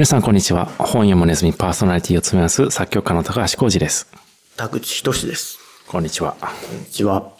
[0.00, 0.64] 皆さんこんにちは。
[0.64, 4.10] 本読むネズミパーソナリティを務めます作曲家の高橋浩二です。
[4.56, 5.58] 田口仁です。
[5.86, 6.38] こんにちは。
[6.40, 7.30] こんにちは。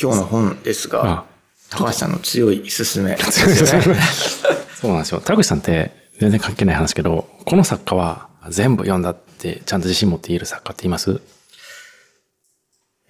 [0.00, 1.24] 今日の本ですが、あ
[1.68, 3.16] 高橋さんの強い勧め。
[3.16, 5.20] そうなんですよ。
[5.20, 11.20] 田口さんって全然関係ない話けど、この作家は全部読んだってちゃんと自信持って言える作家っています？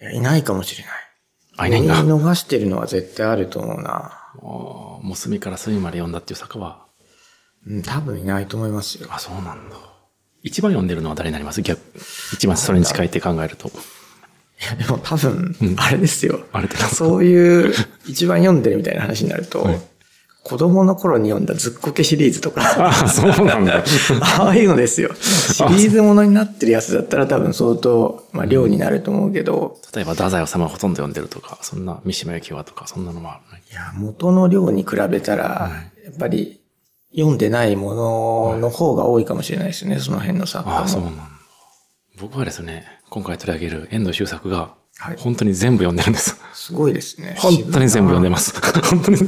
[0.01, 0.93] いやいないかもしれない。
[1.59, 2.03] あ、いないんだ。
[2.03, 4.23] 見逃してるのは絶対あると思うな。
[4.41, 6.86] もう隅から隅まで読んだっていう作家は、
[7.67, 9.09] うん、多分いないと思いますよ。
[9.11, 9.77] あ、そうなんだ。
[10.43, 11.63] 一番読んでるのは誰になります？
[11.63, 11.81] 逆。
[12.33, 13.69] 一番それに近いって考えると。
[13.69, 13.73] い
[14.71, 16.41] や、でも多分、あれですよ。
[16.53, 17.75] あれってそういう、
[18.07, 19.81] 一番読んでるみたいな話になると、はい
[20.49, 23.83] 子供の頃に読んだずっこけシリーズとか、あ、そうなんだ。
[24.39, 25.11] ああいうのですよ。
[25.17, 33.63] シリーズものになってるやつだったら多分相当、まあ量になると思うけど、例えば、太宰治はほとんど読んでるとか、そんな三島由紀夫とか、そんなのもあるね。
[33.73, 35.73] いや、元の量に比べたら、
[36.05, 36.61] やっぱり
[37.17, 40.79] 読んでないものの方が多いかもしれないですよね、その辺の作家も。
[40.79, 41.23] ああ、そうなんだ。
[42.19, 46.41] 僕はですね、今回取り上げる遠藤周作がはい、本当に全部読んでるんです。
[46.55, 47.37] すごいですね。
[47.39, 48.59] 本当に全部読んでます。
[48.89, 49.19] 本当に。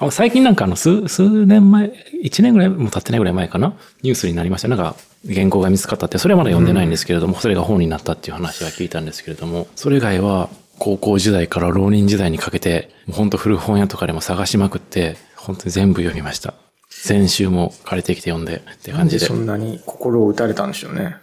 [0.00, 1.92] あ最近なんかあの、数、数年前、
[2.24, 3.76] 1年ぐらいも経ってないぐらい前かな？
[4.02, 4.68] ニュースになりました。
[4.68, 4.96] なんか、
[5.32, 16.54] 原稿が見つかったって、それはまだ読んでないんですけれども、それが本になったっていう話は聞いたんですけれども、それ以外は、高校時代から浪人時代にかけて、本当古本屋とかでも探しまくって、本当に全部読みました。
[17.02, 19.20] 先週も借りてきて読んでって感じで。
[19.20, 21.16] でそんなに心を打たれたんでしょうね。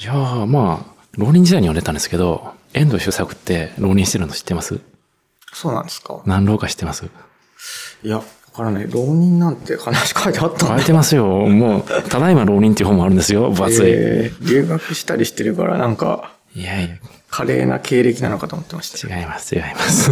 [0.00, 4.80] いやー、まあ、浪人時代に読んでたんですけど、遠藤周作って浪人してるの知ってます？
[5.52, 7.04] そうなんですか何浪か知ってます？
[8.02, 8.24] いや、わ
[8.54, 8.90] からない。
[8.90, 11.26] 浪人なんて話書いてあった書いてますよ。
[11.46, 13.50] もう、ただいま浪人っていう本もあるんですよ。
[13.50, 13.86] 分厚い。
[13.86, 16.96] えー留学したりしてるから、なんか、いやいや、
[17.30, 19.16] 華麗な経歴なのかと思ってました。
[19.18, 20.10] 違います、違います。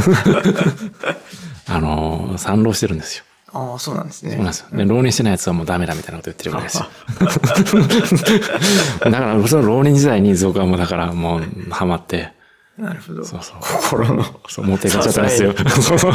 [1.69, 3.25] あのー、三浪してるんですよ。
[3.53, 4.33] ああ、そうなんですね。
[4.33, 4.77] そうなんですよ。
[4.77, 6.87] で、浪人してないやつはもうダメだみたいなこと言ってるぐらいですよ。
[9.11, 12.33] だから、その浪人時代に僕はもうだからもうハマって、
[12.81, 13.25] なるほど。
[13.25, 14.25] そうそう心の。
[14.49, 15.53] そう、持っていかっちゃったんですよ。
[15.83, 16.13] そうそう。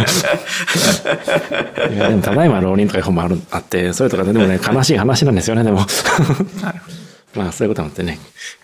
[1.93, 5.81] いや、でも、ただいま浪人とかいう本もある、あって、それとかでもね、悲しい話なんですよね、でも。
[6.61, 6.95] なるほど。
[7.43, 8.17] まあ、そういうこともあってね、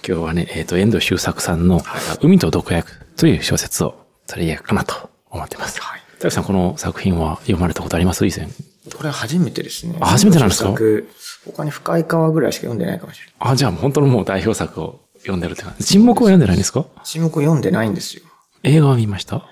[0.08, 1.84] 今日はね、えっ、と、遠藤周作さんの、
[2.22, 3.96] 海と毒薬という小説を
[4.26, 5.80] 取り上げようかなと思ってます。
[5.82, 8.28] はい高橋さん、この作品は読まれたことあります？
[8.28, 8.48] 以前。
[8.96, 9.98] これは初めてですね。
[10.00, 10.70] あ初めてなんですか？
[10.70, 11.10] 作
[11.46, 13.36] 他に深い川ぐらいしか読んでないかもしれない。
[13.40, 15.84] あ、じゃあ、本当のもう代表作を読んでるって感じ。
[15.84, 16.86] 沈黙は読んでないんですか？
[17.04, 18.24] 沈黙を読んでないんですよ。
[18.62, 19.48] 映画は見ました？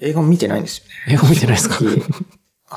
[0.00, 1.14] 映画も見てないんですよね。
[1.14, 1.76] 映画見てないですか？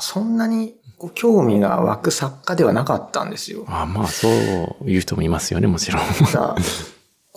[0.00, 3.64] そんなにこう興味が湧く作家ではなかったんですよ。
[3.66, 6.02] あまあ、そういう人もいますよね、もちろん。
[6.30, 6.56] ただ、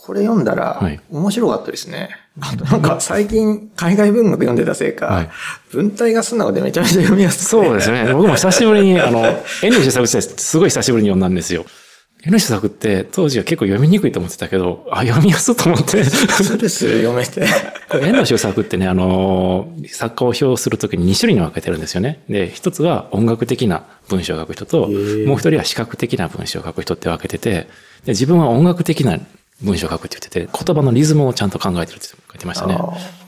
[0.08, 2.08] これ読んだらはい面白かったですね。
[2.40, 5.28] あとなんか最近海外文学読んでたせいか、はい
[5.70, 8.10] 文体が素直でめちゃめちゃ読みやすそうですね。
[8.14, 9.20] 僕も久しぶりに、あの、
[9.62, 11.66] 遠藤周作ってすごい久しぶりに読んだんですよ。
[12.24, 16.02] 遠藤周作って当時は結構読みにくいと思ってたけど、あ、読みやすいと思って。
[16.04, 17.46] スルスル読めて。
[17.90, 22.22] これ遠藤周作ってね、あの、作家を評するときに2種類に分けてるんですよね。
[22.30, 24.88] で、一つが音楽的な文章を書く人と、
[25.26, 27.68] もう一人は視覚的な文章を書く人って分けてて、
[28.04, 29.18] で自分は音楽的な
[29.62, 32.76] 文章を書くって言ってて、言葉のリズムをちゃんと考えてるって書いてましたね。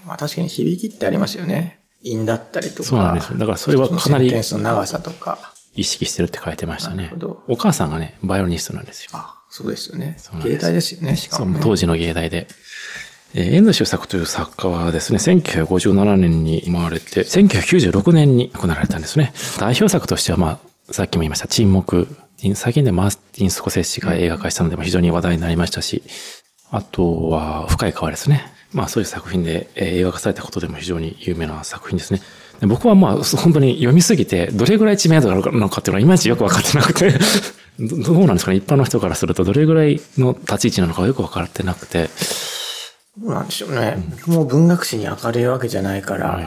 [0.07, 1.81] まあ確かに響きってありますよね。
[2.03, 2.89] 韻だったりとか。
[2.89, 5.53] そうなんですよだからそれはかなりの長さとか。
[5.75, 7.43] 意識してるって書いてましたねなるほど。
[7.47, 9.11] お母さんがね、バイオリニストなんですよ。
[9.15, 10.45] あ、そうですよねうなん。
[10.49, 11.61] ですよね、しかも、ね。
[11.63, 12.49] 当時の芸大で。
[13.35, 19.33] えー遠藤周作という作家はですね、1957年に生まれて、1996年に亡くなられたんですね。
[19.59, 20.59] 代表作としては、ま
[20.89, 22.09] あ、さっきも言いました、沈黙。
[22.55, 26.03] 最近でマーティン・スコセッシが映画化したのでも非常に話題になりましたし、
[26.71, 28.45] あとは、深い川ですね。
[28.73, 32.21] まあ、そういう作品で、えー映画化されたことでも非常に有名な作品ですね。
[32.61, 37.13] で僕はまあ、本当に読みすぎて、どれぐらい知名度があるのかっていうのは、いまいちよくわかってなくて、
[37.79, 38.57] どどうなんですかね？
[38.59, 42.09] 一般の人からすると、どれぐらいの立ち位置なのかよくわかってなくて、
[43.19, 43.97] どうなんでしょうね。
[44.19, 46.45] 僕も文学史に明るいわけじゃないから、はい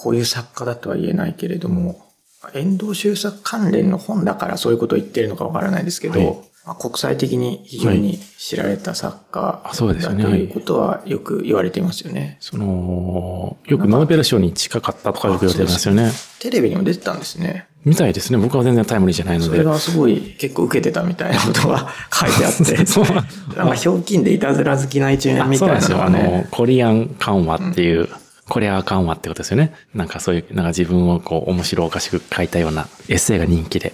[0.00, 2.07] こういう作家だとは言えないけれども、
[2.54, 12.36] 遠藤周作関連の本だからそういうことを言ってるのかわからないですけど、はいまあ、国際的に非常に知られた作家あそうですよねだということはよく言われていますよね。
[12.40, 16.10] その、よくノーベル賞に近かったとかよく言われてますよね。
[16.40, 17.68] テレビにも出てたんですね。
[17.86, 18.38] みたいですね。
[18.38, 19.50] 僕は全然タイムリーじゃないので。
[19.50, 23.04] それがすごい結構受けてたみたいなことが書いてあって、 そう
[23.56, 26.28] なんかひょうきんでいたずら好きな一面あみたいなそうなんですよ。
[26.28, 28.10] あのコリアン緩和っていう、
[28.48, 29.74] コリア緩和ってことですよね。
[29.94, 33.92] なんかそういう、なんか自分をこう、面白おかしく書いたようなエッセイが人気で。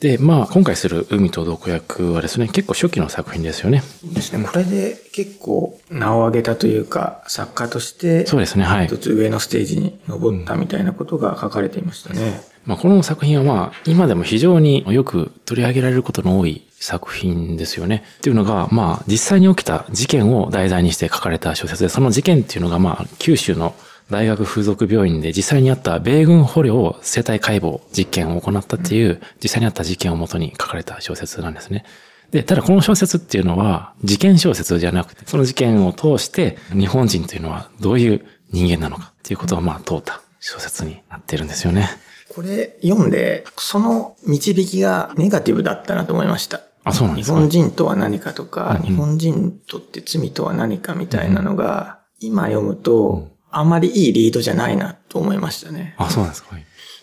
[0.00, 3.82] で、まあ、今回する海と毒薬はですね、結構初期の作品ですよね。
[4.04, 4.44] ですね。
[4.44, 8.98] これで結構名を上げたというか、作家として、そうですね、はい一。
[8.98, 12.42] つ上のステージに登ったみたいなことが書かれていましたね。
[12.66, 18.04] まあ、この作品はまあ、今でも非常によく取り上げられることの多い作品ですよね。
[18.18, 23.74] っていうのが、まあ、実際に起きた事件を題材にして書かれた小説で、その事件っていうのがまあ、九州の
[24.10, 31.84] 大学風俗病院で実際にあった米軍捕虜生体解剖実験を行ったっていう、実際にあった事件をもとに書かれた小説なんですね。
[32.30, 41.88] で、ただこの小説っていうのは、事件小説じゃなくて、その事件を通して、日本人というのはどういう人間なのかっていうことをまあ問うた小説になってるんですよね。
[42.34, 46.60] これ読んで、その導きがネガティブだったなと思いました。
[46.84, 47.34] あ、そうなんですか？
[47.34, 55.94] 日本人とは何かとか、うんうん、日本人にとって罪とは何かみたいなのが、今読むと、あまりいいリードじゃないなと思いましたね。
[55.96, 56.56] あ、そうなんですか。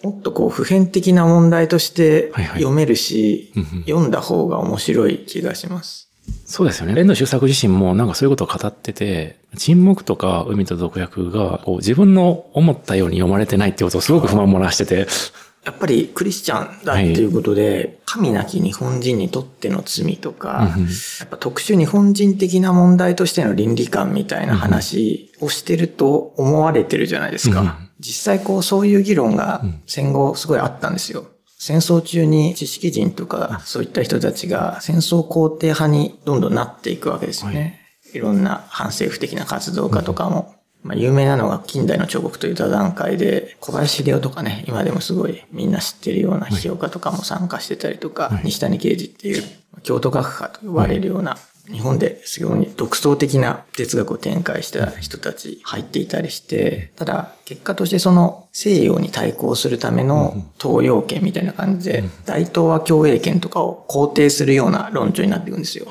[0.04, 6.10] もっとこう普遍的な問題として読めるし、はいはい、読んだ方が面白い気がします。
[6.46, 6.96] そうですよね。
[6.96, 15.08] 連藤周作自身もなんかそういうことを語ってて、沈黙とか海と毒薬がこう自分の思ったように読まれてないってことをすごく不満もらしてて。
[15.66, 20.70] やっぱりクリスチャンだっていうことで、はい、神なき日本人にとっての罪とか、
[21.20, 27.80] やっぱ特殊日本人的な問題としての倫理観みたいな話をしてると思われてるじゃないですか。
[28.00, 31.28] 実際こうそういう議論が戦後すごいあったんですよ。
[31.58, 37.80] 戦争中に知識人とかそういった人たちが戦争肯定派にどんどんなっていくわけですよね。
[38.04, 40.53] はい、いろんな反政府的な活動家とかも。
[40.84, 49.44] まあ、有名なのが近代の彫刻という座談会で、小林秀夫とかね、今でもすごいみんな知ってるような批評家とかも参加してたりとか、はい、西谷啓治っていう
[49.84, 51.38] 京都学派と呼ばれるような
[51.72, 65.88] 日本ですごい独創的な哲学を展開した人たち入っていたりして、ただ結果としてその西洋に対抗するための東洋圏みたいな感じで、大東亜共栄圏とかを肯定するような論調になっていくんですよ。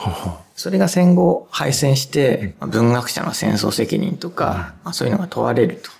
[0.55, 5.91] それが戦後敗戦して、文学者の戦争責任とか、そういうのが問われると。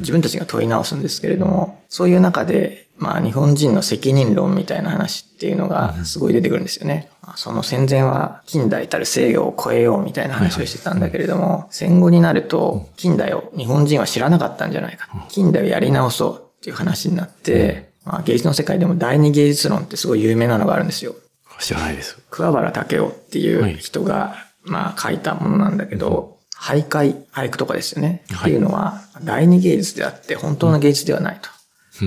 [0.00, 7.08] 自分たちが問い直すんですけれども、そういう中でまあ日本人の責任論みたいな話っていうのがすごい出てくるんですよね。
[7.36, 15.08] その戦前は近代たる西洋を超えようみたいな話をしてたんだけれども、戦後になると近代を日本人は知らなかったんじゃないか。
[15.28, 21.14] 近代をやり直そうっていう話になって、まあ芸術の世界でも第二芸術論ってすごい有名なのがあるんですよ。
[21.62, 22.18] 知らないです。
[22.30, 28.24] 桑原武雄っていう人が、まあ書いたものなんだけど、俳諧、俳句とかですよね。
[28.40, 31.50] っていうのは第二芸術であって本当の芸術ではないと。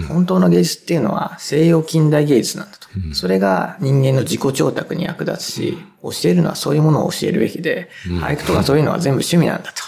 [0.07, 2.87] 本当の芸術っていうのは西洋近代芸術なんだと。
[3.13, 7.89] それが人間の自己調達に役立つし、教えるのはそういうものを教えるべきで、
[8.21, 9.83] 俳句とかそういうのは全部趣味なんだと。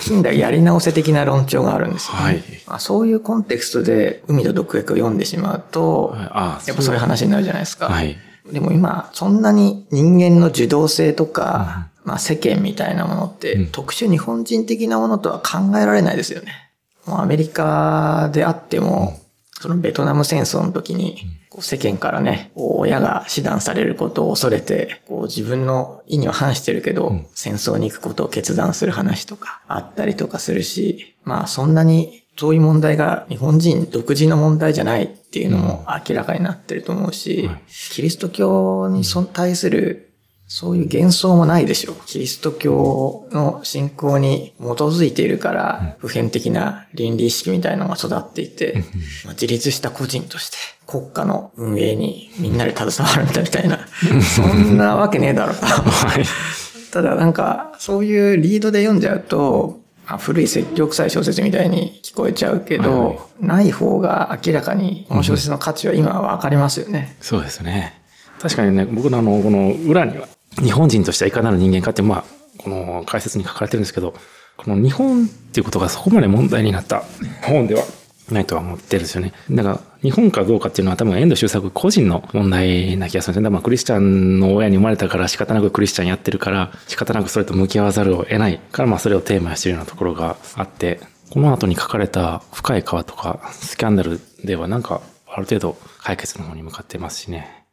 [0.00, 2.22] 近代やり直せ的な論調があるんですよ、ね。
[2.22, 7.86] はい、まあ、そういうコンテクストで海と毒薬を読んでしまうと、やっぱそういう話になるじゃないですか。
[7.86, 8.16] はい、
[8.52, 16.70] でも今、そんなに人間の受動性とか、まあ世間みたいなものって、特殊日本人的なものとは考えられないですよね。
[17.06, 19.18] もうアメリカであっても、
[19.60, 21.16] そのベトナム戦争の時に、
[21.48, 37.48] こう世間からね、親が死断されることを恐れて、こう自分の意には反してるけど、戦争に行くことを決断する話とかあったりとかするし、まあそんなにそういう問題が日本人独自の問題じゃないっていうのも明らかになってると思うし、
[37.92, 40.14] キリスト教に対する
[40.46, 41.92] そういう幻想もないでしょ。
[41.92, 41.96] う。
[42.06, 48.84] キリスト教の信仰に基づいているから、普遍的な倫理意識みたいなのが育っていて、
[49.30, 53.80] 自立した個人として国家の運営にみんなで携わるんだみたいな、
[54.22, 55.66] そんなわけねえだろうと。
[56.92, 68.00] ただなんか、そういうリードで読んじゃうと、古い説教臭い小説みたいに聞こえちゃうけど、はいない方が明らかにこの小説の価値は今はわかりますよね、そうですね。
[68.40, 70.28] 確かにね、僕のあの、この裏には、
[70.62, 72.24] 日本人としてはいかなる人間かって、まあ、
[72.58, 74.14] この解説に書かれてるんですけど、
[74.56, 77.02] この日本っていうことがそこまで問題になった
[77.42, 77.82] 本では
[78.30, 79.32] ないとは思ってるんですよね。
[79.50, 83.50] だから、日本かどうかっていうのは多分遠藤周作個人の問題な気がするんですね。
[83.50, 91.00] まあ、クリスチャンの親に生まれたから仕方なくクリスチャンやってるから、仕方なくそれと向き合わざるを得ないから、まあ、それをテーマにしてるようなところがあって、
[91.30, 97.64] この後に書かれた深い川とかスキャンダルではなんか、ある程度解決の方に向かってますしね。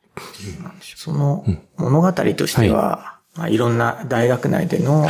[0.95, 1.45] その
[1.77, 5.07] 物語としては、まあ、いろんな大学内での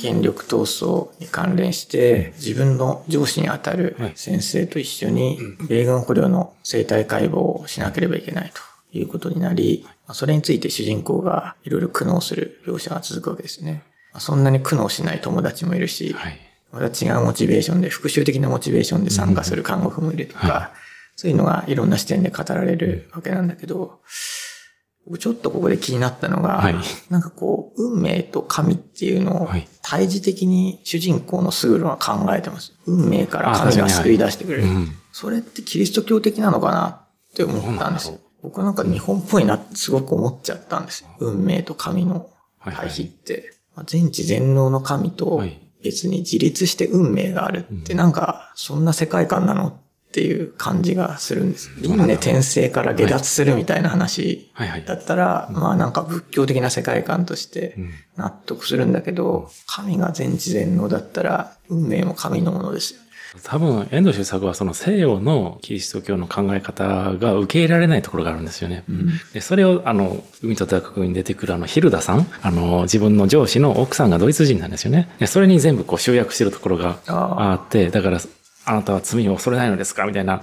[0.00, 13.82] 権力闘争に関連して、自分の上司にあたる先生と一緒に、米軍捕虜の生体解剖をしなければいけないということになり、それについて主人公がいろいろ苦悩する描写が続くわけですね。
[14.18, 16.14] そんなに苦悩しない友達もいるし、
[16.72, 20.72] また違うモチベーションで、復讐的なモチベーションで参加する看護婦もいるとか、
[21.16, 24.00] そういうのがいろんな視点で語られるわけなんだけど、
[25.18, 26.74] ちょっとここで気になったのが、はい、
[27.10, 29.50] なんかこう、運命と神っていうのを、
[29.82, 32.72] 対峙的に主人公のスグルは考えてます。
[32.86, 34.64] 運命から神が救い出してくれる。
[34.64, 38.18] うん、それってキリスト教的なのかなっって思ったんですよ。
[38.42, 41.08] 僕なんか日本っぽいなってすごく思っちゃったんですよ。
[41.18, 42.28] 運命と神の
[42.64, 43.32] 対比って。
[43.32, 43.42] はい
[43.76, 45.42] はい、全知全能の神と
[45.82, 49.80] 別に自立して運命があるってなんかそんな世界観なの
[50.12, 51.70] っていう感じがするんです。
[51.80, 54.52] 輪廻転生から下脱するみたいな話
[54.86, 57.78] だったら、まあなんか仏教的な世界観として
[58.16, 63.00] 納得するんだけど、神が全知全能だったら運命も神のものですよ。
[63.42, 68.84] 多分、遠藤周作はその西洋のキリスト教の考え方が受け入れられないところがあるんですよね。
[68.90, 75.08] うん、でそれを、あの、海と大学に出てくるあの、ヒルダさん、あの、自分の上司の奥さんがドイツ人なんですよね。
[75.18, 78.20] でそれに全部こう集約してるところがあって、だから、
[78.64, 80.04] あなたは罪を恐れないのですか？
[80.06, 80.42] みたいな、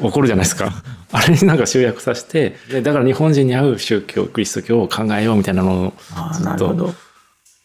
[0.00, 0.72] 怒るじゃないですか。
[1.12, 5.92] あれになんか集約させて、で、だから日本人に合う宗教、キリスト教を考えようみたいなのを、
[6.32, 6.94] ずっと、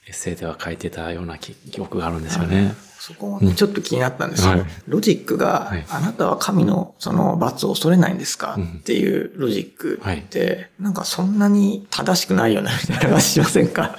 [0.08, 2.76] エッセイでは書いてたような記憶があるんですよね。
[3.00, 4.52] そこもちょっと気になったんですよ。
[4.52, 13.98] うんはい、ロジックが、はい、あなたは神のその罰を恐れないんですか、うん、っていうロジックって、はい、なんかそんなに正しくないよな、みたいな感じしませんか？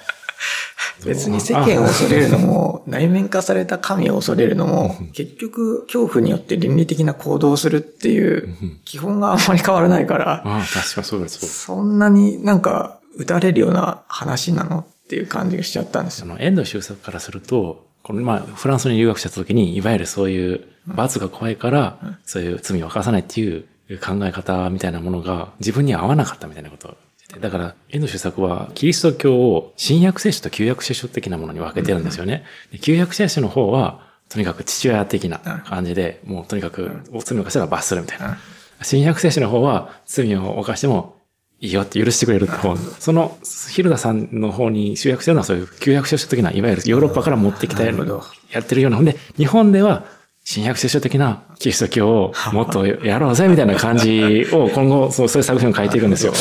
[1.04, 11.46] 別に世間を恐れるのも、内面化された神を恐れるのも、結局、恐怖によって倫理的な行動をするっていう、基本があんまり変わらないから、ああ確かそうです。
[11.46, 16.36] そんなになんか、打たれるような話なのっていう感じがしちゃったんですよ。
[16.38, 23.64] 遠藤周作からすると、このまあ、フランスに留学した時に、いわゆるそういう罰が怖いから、そういう罪を犯さないっていう
[23.98, 26.96] 考え方みたいなものが自分に合わなかったみたいなこと
[27.40, 32.44] だから、絵の主作は、キリスト教を新約聖書と旧約聖書的なものに分けてるんですよね。
[32.80, 38.38] 旧約聖書の方は、とにかく父親的な感じで、もうとにかく、罪を犯したら罰するみたいな。
[38.80, 41.16] 新約聖書の方は、罪を犯しても
[41.61, 42.75] いいよって許してくれる方。
[42.76, 43.37] その、
[43.70, 48.97] ヒルダさんの方に集約してるのはそういう旧約聖書的な、いわゆるヨーロッパから持ってきたやってるような。
[48.97, 50.06] ほんで、日本では、
[50.50, 56.32] 新約聖書的なキリスト教をもっとやろうぜみたいな感じを今後そうそういう作品を書いていくんですよ。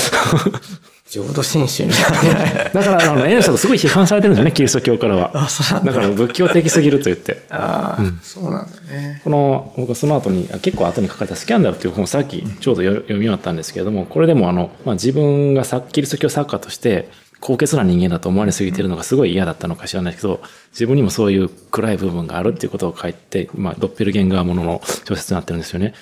[1.09, 2.69] 浄土真宗みたいな。
[2.69, 5.31] だから、あの、エンさんすごい批判されてるんですよね、キリスト教からは。
[5.33, 5.91] あ、そうなんだ。
[5.91, 7.45] だから仏教的すぎると言って。
[7.49, 9.21] ああ、うん、そうなんだね。
[9.25, 17.09] この、僕その後に、結構後に書かれたスキャンダルっていう本をさっきちょうど読み終わったんですけれども、これでもあの、まあ、自分がキリスト教作家として、
[17.39, 20.41] 高潔な人間だと思われすぎてるのがすごい嫌だったのか知らないけど、
[20.71, 25.93] 自分にもそういう暗い部分があるっていうことを書いて、まあ、ドッペルゲンガーものの小説になってるんですよね。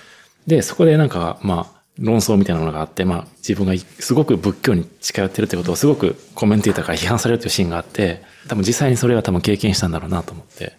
[0.48, 10.74] で、そこでなんか、まあ、論争みたいなものがあって、まあ、自分がすごく仏教に近寄ってるってことをすごくコメンテーターから批判されるというシーンがあって、多分実際にそれは多分経験したんだろうなと思って。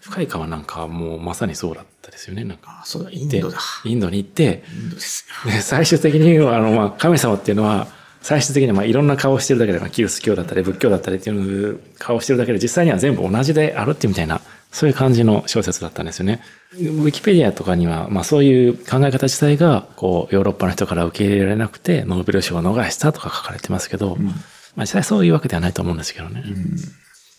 [0.00, 2.44] 深い川なんかもうまさにそうだったですよね。
[2.44, 2.80] なんか。
[2.82, 3.58] あ、そうだ、インドだ。
[3.84, 5.26] インドに行って、インドです
[5.62, 7.86] 最終的には、あの、まあ、神様っていうのは、
[8.20, 16.40] 最終的にまあいろんな顔をしてるだけで、まあ、キリスト教だったり仏教だったりっていう顔をしてるだけで実際には全部同じであるってみたいな、そういう感じの小説だったんですよね。
[16.74, 24.32] ウィキペディアとかには、まあそういう考え方自体が、こう、ヨーロッパの人から受け入れられなくて、ノーベル賞を逃したとか書かれてますけど、うん、ま
[24.76, 26.42] あ実際そういうわけではないと思うんですけどね。
[26.46, 26.76] うん、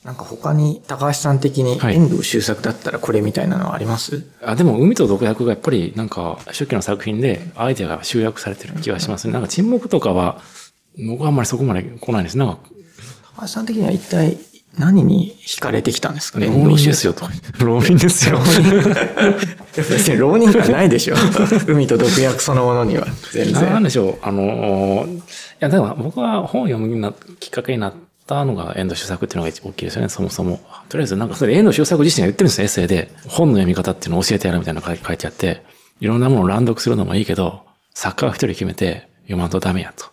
[0.03, 9.33] なんか他に高橋さん的に遠藤周作だったらこれみたいなのはあります、はい、あでも海と毒薬がやっぱりなんか初期の作品でアイデアが集約されてる気がしますね。
[9.33, 10.41] なんか沈黙とかは
[10.97, 12.37] 僕はあんまりそこまで来ないです。
[12.37, 12.59] なんか。
[13.35, 14.37] 高橋さん的には一体
[14.77, 16.47] 何に惹かれてきたんですかね？
[16.47, 17.25] 浪人ですよと。
[17.59, 18.39] 浪人ですよ。
[19.75, 21.15] 別 に浪人じゃないでしょ。
[21.67, 23.07] 海と毒薬そのものには。
[23.31, 23.69] 全然。
[23.71, 24.17] なんでしょう。
[24.21, 25.21] あの、い
[25.59, 27.93] や、だから僕は本を読むなきっかけになっ
[28.27, 30.59] たのが遠藤周作っていうのが大きいですよね、そもそも。
[30.89, 33.11] とりあえず、なんかそれ遠藤周作自身が言ってるんですよ、エッセイで。
[33.27, 35.63] 本の読み方っていうのを教えてやるみたいなのが書いてあって、
[35.99, 37.61] いろんなものを乱読するのもいいけど、
[37.93, 40.05] 作家は一人決めて読まんとダメやと。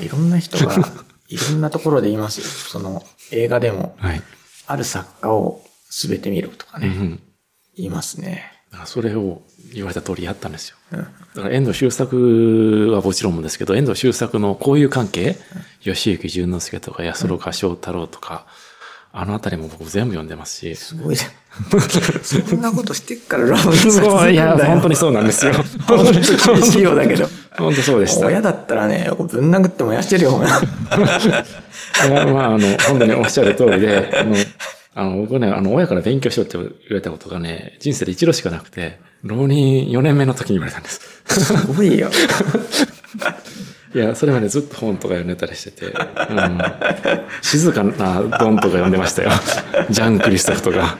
[0.00, 0.74] いろんな人が、
[1.28, 2.46] いろんなところで言いますよ。
[2.46, 4.22] その、映画でも、はい、
[4.66, 7.20] ある作家を全て見ろとかね、うん、
[7.76, 8.50] 言いますね。
[8.86, 9.42] それを
[9.74, 10.76] 言われた通りやったんですよ。
[10.92, 11.04] うん、だ
[11.42, 15.36] から遠藤周作はもちろんですけど、遠藤周作の交友関係、
[15.84, 18.46] うん、吉行淳之介とか安岡翔太郎とか、
[19.14, 20.74] あのあたりも僕全部読んでますし。
[20.74, 21.30] すごいじゃん。
[22.22, 25.52] そんなことしてっからラブに そう、いや、本当にそうなんですよ。
[25.86, 27.28] 本当に厳しいようだけど。
[27.58, 28.26] 本当そうでした。
[28.26, 30.54] 親だったらね、ぶん殴って燃やしてるよ、 まあ、
[32.54, 34.36] あの、本当におっしゃる通りで、あの、
[34.94, 41.00] あの僕ね、あの、親から勉強しろって言われたことがね、人生で一度しかなくて、浪人4年目の時に言われたんです。
[41.26, 42.10] すごいよ。
[43.94, 46.58] いや、それまでずっと本とか読んでたりしてて、うん、
[47.42, 49.30] 静かなドンとか読んでましたよ。
[49.90, 50.96] ジャン・クリストフとか、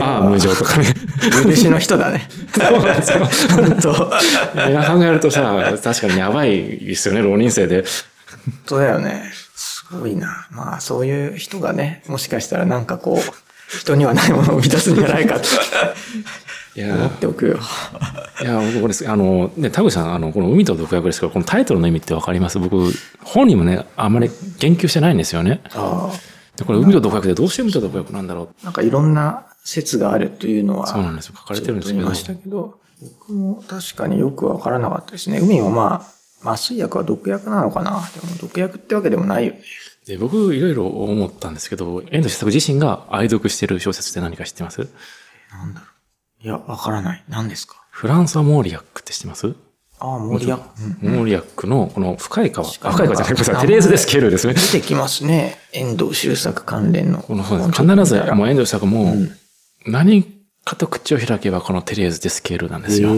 [0.00, 0.94] ああ、無常とかね。
[1.42, 2.28] 漆の人だね。
[2.54, 3.28] そうなんですよ。
[3.50, 4.68] 本当。
[4.68, 7.84] いや、考えるとさ、確かにやばいですよね、浪人生で。
[8.44, 9.24] 本当だよね。
[9.56, 10.46] すごいな。
[10.50, 15.48] まあ、そういう人がね、もしかしたらなんかこう、人にはないものを生み出すんじゃないかと。
[16.84, 17.58] 思っておくよ。
[18.42, 22.58] いや、僕これ、あの、ね、田口さん、あの、この海と毒薬ですから、このタイトルの意味ってわかります？
[22.58, 22.90] 僕、
[23.22, 25.62] 本人もね、あんまり言及してないんですよね。
[25.74, 26.10] あ
[26.56, 28.48] でこれ、海と毒薬でどうして海と毒薬なんだろう？
[28.62, 28.64] あ。
[28.64, 31.34] なんかいろんな説があるというのは、そうなんですよ。
[31.36, 32.06] 書かれてるんですけど。
[32.06, 35.38] ましたけど、僕も確かによくわからなかったですね。
[35.40, 36.06] 海はま
[36.42, 37.90] あ、麻酔薬は毒薬なのかな？
[38.14, 39.60] でも毒薬ってわけでもないよね。
[40.06, 44.78] で、僕、いろいろ思ったんですけど、遠藤周作自身が愛読してる小説って何か知ってます？
[45.50, 45.88] なんだろう。
[46.46, 47.24] いや、わからない。
[47.28, 47.74] 何ですか？
[47.90, 49.52] フランソワ・モーリアックって知ってます？
[49.98, 50.54] ああ、モリア。
[51.02, 52.68] うんモーリアックのこの深い川。
[52.68, 54.54] 深い川じゃなくて、 テレーズ・デスケールですね。
[54.54, 55.58] 出てきますね。
[55.72, 57.18] 遠藤周作関連の。
[57.18, 59.12] このそうです必ず、もう遠藤周作も、
[59.86, 60.22] 何
[60.64, 63.10] かと口を開けばこのテレーズ・デスケールなんですよ。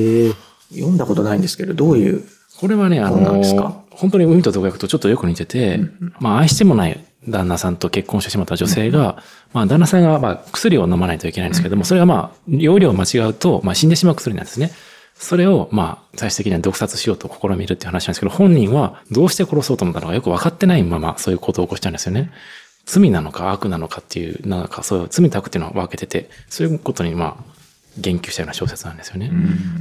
[0.72, 2.24] 読んだことないんですけど、どういう。
[2.58, 3.60] これはね、あそうなんですか？
[3.62, 5.80] の、本当に海と毒薬とちょっとよく似てて、
[6.18, 9.22] まあ愛してもない旦那さんと結婚してしまった女性が、
[9.52, 14.70] まあ旦那さんがまあ薬を飲まないといけないんですけども、それがまあ容量を間違うと、まあ死んでしまう薬なんですね。
[15.14, 22.30] それをまあ最終的には毒殺しようと試みるっていう話なんですけど、本人はどうして殺そうと思ったのかよく分かってないままそういうことを起こしちゃうんですよね。
[22.86, 27.58] 罪なのか悪なのかっていう、なんかそういう罪と悪っていうのを分けてて、そういうことにまあ
[27.98, 29.30] 言及したような小説なんですよね。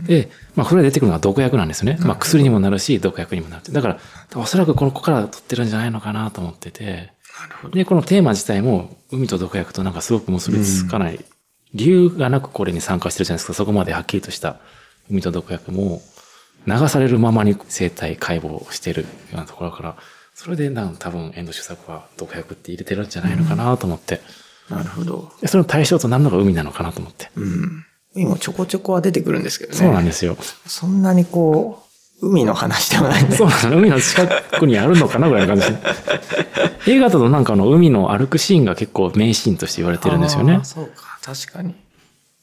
[0.06, 2.00] で、まあ、これが出てくるのは毒薬なんですよね。
[2.01, 3.72] まあ、薬にもなるし、毒薬にもなる。
[3.72, 4.00] だから、
[4.36, 7.12] おそらくこの子から取ってるんじゃないのかなと思ってて。
[7.74, 11.20] で、このテーマ自体も、海と毒薬となんかすごく結びつかない。
[11.74, 13.53] 理由がなくこれに参加してるじゃないですか。
[13.53, 14.58] そこまではっきりとした
[15.10, 16.01] 海と毒薬も、
[16.65, 19.96] 流されるままに生態解剖をしてるようなところから、
[20.34, 24.21] それでなん多分、遠藤周作は毒薬って入れてるんじゃないのかなと思って。
[24.69, 25.32] なるほど。
[25.41, 27.30] でその対象となるのが海なのかなと思って。
[27.36, 27.86] うん。
[28.13, 29.78] 海もちょこちょこは出てくるんですけどね。
[29.78, 30.38] そうなんですよ。
[30.65, 31.87] そんなにこう、
[32.21, 33.36] 海の話ではないんで。
[33.38, 34.27] そうなんです海の近
[34.60, 35.80] くにあるのかなぐらいの感じで。
[36.93, 40.60] 映画だとなんかあの海の歩くシーンが結構名シーンとして言われてるんですよね。
[40.63, 41.19] そうか。
[41.21, 41.75] 確かに。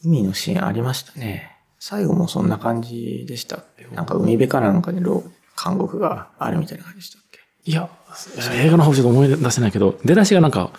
[0.05, 1.51] 海のシーンありましたね。
[1.81, 3.59] 最後もそんな感じでした
[3.93, 5.23] なんか海辺かなんかに牢
[5.63, 7.41] 監獄があるみたいな感じでしたっけ？
[7.71, 7.89] いや、
[8.53, 10.71] 映画の方ちょっと思い出せないけど、出だしがなんか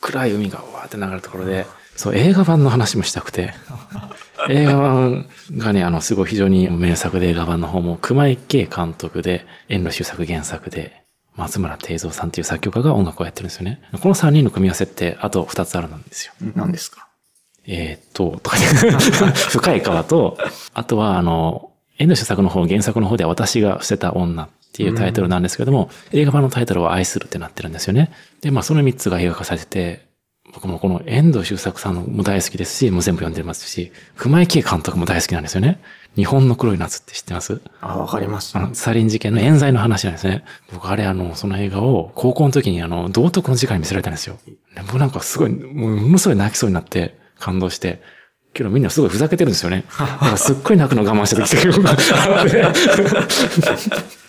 [0.00, 3.52] 暗い海がわーって流れるところで、そう、映画版の話もしたくて。
[4.48, 11.02] 映画版がね、あの、すごい非常に名作で映画版の方も、熊井圭監督で、遠路周作原作で、
[11.36, 13.80] 松村定蔵さんっていう作曲家が音楽をやってるんですよね。
[14.00, 16.32] この3人の組み合わせって、あと2つあるんですよ。
[16.56, 17.06] 何ですか？
[17.66, 18.56] えーっと、とか
[19.50, 20.38] 深い川と、
[20.74, 28.10] あとは、あの、遠藤周作の方、原作の方では私が捨てた女っていうタイトルなんですけども、映画版のタイトルは愛するってなってるんですよね。
[28.40, 30.07] で、まあその3つが映画化されてて、
[30.52, 35.80] 僕もこの遠藤周作さんも大好きですし、もう全部読んでますし、熊井圭監督も大好きなんですよね。
[36.16, 37.60] 日本の黒い夏って知ってます？
[37.80, 38.56] あ、わかります。
[38.56, 40.44] あの、サリン事件の冤罪の話なんですね。
[40.72, 44.38] 僕、あれ、あの、その映画を、高校の時に、あの、道徳の時間に見せられたんですよ。
[44.74, 48.02] で僕なんかすごい、もう、ものすごい泣きそうになって、感動して、
[48.52, 49.84] けどみんなすごいふざけてるんですよね。
[49.98, 51.78] だからすっごい泣くの我慢してたけど、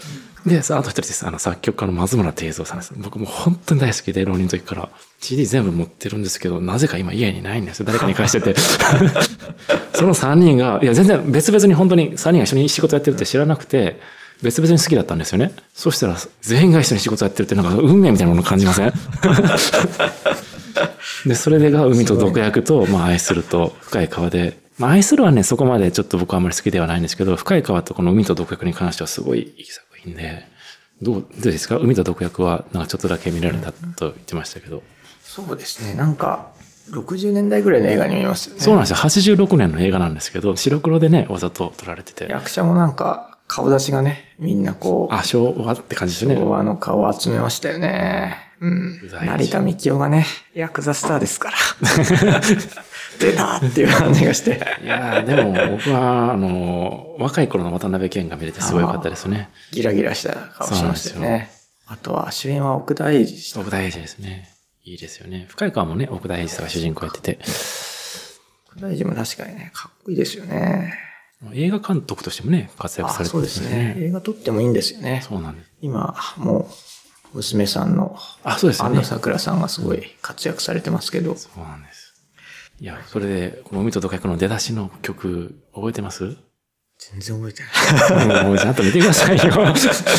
[0.50, 1.26] で、さあ、あと一人です。
[1.26, 2.94] あの、作曲家の松村定蔵さんです。
[2.98, 4.90] 僕もう本当に大好きで、浪人の時から。
[5.22, 7.86] CD 全部持ってるんですけど、なぜか今家にないんですよ。
[7.86, 8.60] 誰かに貸してて。
[9.94, 14.00] その3人が、いや、全然別々に本当に3人が一緒に仕事やってるって知らなくて、
[14.42, 15.52] 別々に好きだったんですよね。
[15.74, 18.94] そしたら、全員が一緒に仕事やってるって、なんか運命みたいなものを感じません？
[21.26, 30.46] で、それでが海と毒薬と、まあ愛すると深い川で、まあ愛するはね、そこまでちょっと僕はあんまり好きではないんですけど、深い川とこの海と毒薬に関してはすごいいい作品で、
[31.02, 31.78] どう、どうですか？
[31.78, 34.84] 海と毒薬はなんかちょっとだけ見られたと言ってましたけど。
[35.24, 35.94] そうですね。
[35.94, 36.52] なんか、
[36.92, 38.62] 60年代ぐらいの映画に見えますよね。
[38.62, 38.96] そうなんですよ。
[38.98, 42.28] 86年の映画なんですけど、白黒でね、わざと撮られてて。
[42.30, 46.36] 役者もなんか、顔出しがね、みんなこう、あ、昭和って感じですね。
[46.36, 48.36] 昭和の顔を集めましたよね。
[48.62, 51.58] うん成田幹夫がね、ヤクザスターですから。
[53.20, 54.62] 出たっていう感じがして。
[54.84, 59.50] いやーでも僕は、あの、若い頃の渡辺謙が見れてすごい良かったですね。
[59.72, 61.52] ギラギラした顔しましたよね。
[61.86, 63.60] あとは主演は奥田英二。
[63.60, 64.50] 奥田英二ですね。
[64.86, 65.46] いいですよね。
[65.50, 67.40] 深い川もね、奥田英二さんが主人公やってて、
[68.68, 70.94] 奥田英二も確かにね、かっこいいですよね。
[71.54, 73.96] 映画監督としてもね、活躍さあ、れてるそうんですね。
[73.98, 75.22] 映画撮ってもいいんですよね。
[75.28, 75.72] そうなんです。
[75.82, 76.70] 今、も
[77.34, 78.98] う、娘さんの、あ、そうですよね。
[78.98, 82.09] 安野桜さんがすごい活躍されてますけど、そうなんです。
[82.82, 86.38] いや、それで、この海と毒薬の出だしの曲、覚えてます？
[87.12, 87.64] 全然覚えて
[88.28, 88.44] ない。
[88.46, 89.44] もうちゃんと見てくださいよ。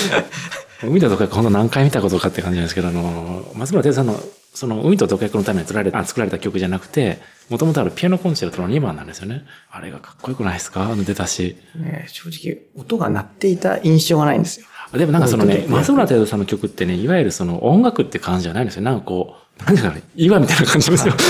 [0.83, 4.18] 海と毒薬、ほんと何回見たことかって感じなんですけど、あの、松村哲さんの、
[4.55, 7.18] その海と毒薬のために作られた、あ作られた曲じゃなくて、
[7.51, 9.44] もともとあるピアノコンチェルトの2番なんですよね。
[9.70, 10.83] あれがかっこよくないですか？
[10.85, 11.57] あの出だし。
[11.77, 14.66] ね、正直、音が鳴っていた印象がないんですよ。
[14.94, 18.83] でもなんかそのね、松村哲さんの曲ってね、いわゆるその音楽って感じじゃないんですよ。
[18.83, 21.14] なんかこう、なんかね、岩みたいな感じですよ。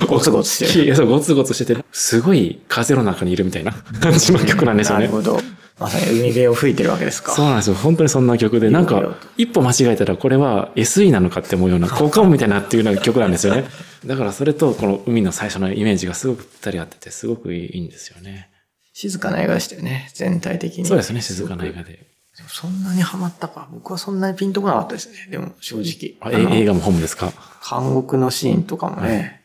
[0.06, 0.84] ゴツゴツしてる。
[0.86, 5.06] いやそうゴツゴツしてて、すごい風の中にいるみたいな感じの曲なんですよね。
[5.06, 5.40] なるほど。
[5.78, 7.32] まさに海辺を吹いてるわけですか。
[7.32, 7.74] そうなんですよ。
[7.74, 13.64] 本当にそんな曲で、なんか、一歩間違えたらこれは SE なのかって思うような、効果音みたいなっていうような曲なんですよね。
[14.06, 18.48] だからそれとこの海の最初のイメージがすごくぴったり合ってて、すごくいいんですよね。
[18.94, 20.86] 静かな映画でしたよね、全体的に。
[20.86, 22.06] そうですね、静かな映画で。
[22.48, 23.68] そんなにハマったか。
[23.72, 25.14] 僕はそんなにピンとこなかったですね。
[25.30, 26.14] でも、正直。
[26.20, 27.32] あ映画も本ですか？
[27.68, 29.40] 監獄のシーンとかもね、はい、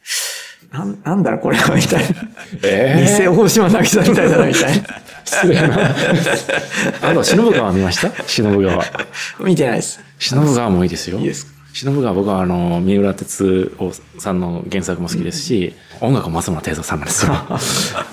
[0.72, 2.08] なんなんだろ、これは、みたいな。
[2.64, 4.88] えー、偽大島渚みたいだな、みたいな。
[5.26, 5.96] 失礼な。
[7.02, 8.10] あの、忍川見ました？
[8.26, 8.84] 忍川。
[9.42, 10.00] 見てないです。
[10.20, 11.20] 忍川もいいですよ。
[11.20, 17.34] いいです忍川僕はあの、三浦哲夫さんの原作も好きですし、うん、音楽も松村哲夫さんなんですよ。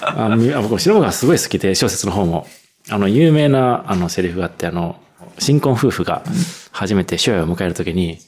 [0.02, 2.46] あ僕、忍川すごい好きで、小説の方も。
[2.90, 4.96] あの、有名な、あの、セリフがあって、あの、
[5.38, 6.22] 新婚夫婦が
[6.72, 8.18] 初めて初夜を迎えるときに、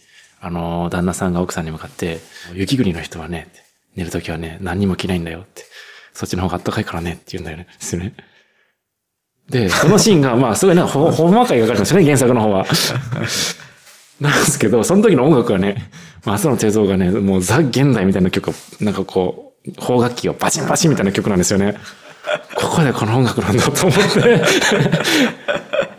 [0.41, 2.21] あの、旦那さんが奥さんに向かって、
[2.55, 3.49] 雪国の人はね、
[3.97, 5.65] 寝るときはね、何にも着ないんだよって。
[6.13, 7.67] そっちの方が暖かいからねって言うんだよね。
[7.79, 8.15] ですね。
[9.49, 12.67] で、そのシーンが、まあ、すごいなほ、ほんまかい描かれてますよね、原作の方は。
[14.21, 15.91] なんですけど、その時の音楽はね、
[16.25, 21.77] 松野哲夫がね、もうザ・現代みたいな曲、なんかこう、邦楽器をバチンバチンみたいな曲なんですよね。
[22.55, 24.43] ここでこの音楽なんだと思って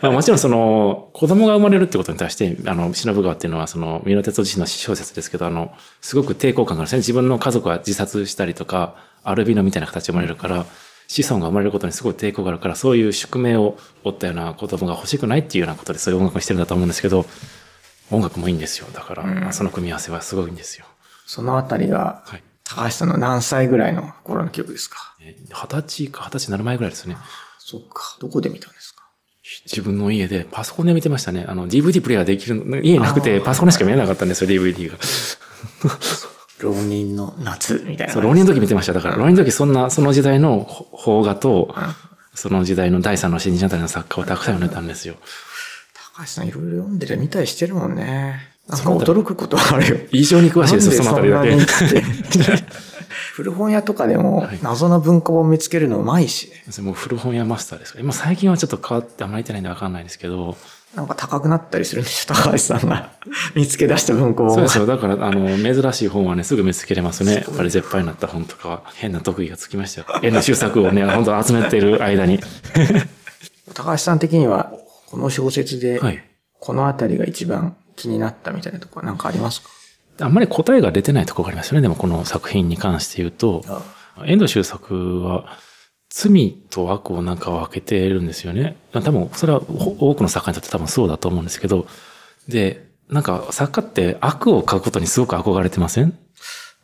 [0.02, 10.66] まあもちろんその子供が生まれるってことに対してあの忍川っていうのはその三浦哲夫自身の小説ですけどあのすごく抵抗感があるんですね自分の家族は自殺したりとかアルビノみたいな形で生まれるから
[11.06, 17.24] 子孫が生まれることにすごい抵抗があるからそういう宿命を負ったような子供が欲しくないっていうようなことでそういう音楽をしてるんだと思うんですけど
[18.10, 20.86] 音楽もいいんですよだから、まあ、その組み合わせはすごいんですよ。
[21.26, 25.14] そのあたりが、はい高橋さんの何歳ぐらいの頃の曲ですか？
[25.20, 25.34] 二
[25.68, 27.18] 十歳か二十歳になる前ぐらいですね。
[27.58, 28.16] そっか。
[28.18, 28.81] どこで見たんですか？
[29.64, 31.44] 自分の家でパソコンで見てましたね。
[31.48, 34.96] あの、DVD プレイヤーできる、家なくてパソコンでしか見えなかったんですよ、DVD が。
[36.60, 38.12] 浪人の夏みたいな。
[38.12, 38.92] そう、浪人の時見てました。
[38.92, 40.66] だから、浪人の時そんな、その時代の
[41.04, 41.74] 邦画と、
[42.34, 45.14] その時代の第三の新人あたりの作家をたくさん読んでたんですよ。
[46.16, 48.52] 高橋さんいろいろ読んでる見たりしてるもんね。
[48.68, 49.96] なんか驚くことあるよ。
[50.12, 51.50] 異常に詳しいですよ、そのあたりだけ。
[53.34, 56.84] 古本屋とかでも謎の文庫本見つけるのうまいし、ね。
[56.84, 60.54] もう古本屋マスターです今最近はちょっと変わってあんまり行ってないんでわかんないですけど。
[60.94, 63.12] なんか高くなったりするんでしょ、 高橋さんが
[63.56, 64.84] 見つけ出した文庫本そうですよ。
[64.84, 67.36] だから、あの、珍しい本はね、すぐ見つけれますね。
[67.36, 70.06] やっぱり絶版になった本とかは変な特技がつきましたよ。
[70.20, 72.38] 変な修作をね、本当集めている間に。
[73.72, 74.74] 高橋さん的には、
[75.06, 75.98] この小説で、
[76.60, 79.70] このあたりが一番気になったみたいなところなんかありますか？
[80.20, 81.82] あんまり答えが出てないところがありますよね。
[81.82, 83.62] でもこの作品に関して言うと、
[84.24, 85.58] 遠藤周作は
[86.10, 88.76] 罪と悪をなんか分けてるんですよね。
[88.92, 91.86] 多分それは多くの作家にとって多分そうだと思うんですけど、
[92.46, 96.18] で、なんか作家って悪を書くことにすごく憧れてません？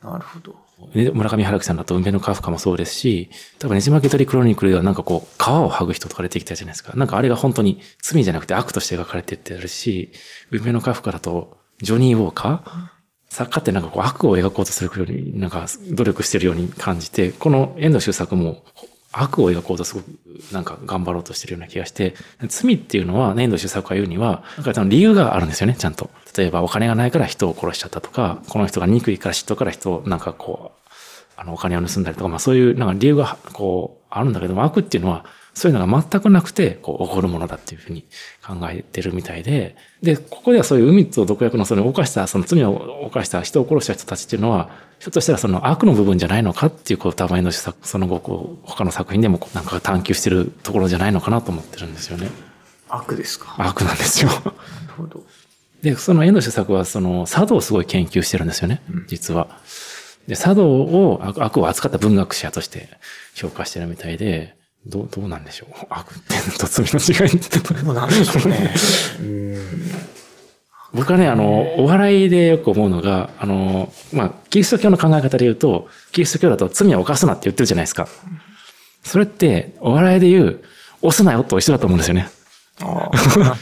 [0.02, 0.56] なるほど。
[0.94, 6.94] 村上春樹さんだと運命のカフカもそうですし、多分ねじ巻き取りクロニクルではなんかこう、皮を剥ぐ人とか出てきたじゃないですか。
[6.96, 10.12] なんかあれが本当に罪じゃなくて悪として描かれてってあるし、
[10.52, 12.97] 運命のカフカだと、ジョニー・ウォーカー、
[13.28, 18.62] 作家ってなんかこう悪を描こうとするように、なんか努力してるように感じて、この遠藤周作も
[19.12, 20.06] 悪を描こうとすごく
[20.52, 22.14] なんか頑張ろうとしてるような気がして、
[22.48, 26.10] 罪っていうのは、遠藤周作が言うには、なんか理由があるんですよね、ちゃんと。
[26.36, 30.90] 例えばお金がないから人を殺しちゃったとか、この人が憎いから嫉妬から人をなんかこう、
[31.36, 35.24] あのお金を盗んだりとか、まあそういうなんか理由がこうあるんだけども、悪っていうのは
[35.58, 38.04] そういうのが全くなくて、こう、起こるものだっていうふうに
[38.46, 52.30] 考えてるみたいで、で、ここではそういう海と毒薬のその犯した、その罪を犯した人を殺した人たちっていうのは、ひょっとしたらその悪の部分じゃないのかっていう、こう、多分のその後、こう、他の作品でもなんか探求してるところじゃないのかなと思ってるんですよね。
[52.88, 53.54] 悪ですか？
[53.58, 54.30] 悪なんですよ。
[54.30, 54.52] なる
[54.96, 55.22] ほど。
[55.82, 59.58] で、その遠藤周作は、その、茶道をすごい研究してるんですよね、実は。
[60.26, 62.88] で、茶道を、悪を扱った文学者として
[63.34, 65.74] 評価してるみたいで、どう、どうなんでしょう？
[65.90, 66.18] 悪っ
[66.52, 67.84] てと罪の違いって。
[67.84, 68.74] もうなんでしょうね。
[70.94, 78.08] 僕はね、あの、お笑いでよく思うのが、あの、まあ、キリスト教の考え方で言うと、キリスト教だと罪を犯すなって言ってるじゃないですか。
[79.04, 80.60] それって、お笑いで言う、
[81.02, 82.30] 押すなよと一緒だと思うんですよね。
[82.80, 83.56] ああ、